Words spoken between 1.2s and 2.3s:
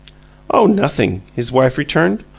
his wife returned.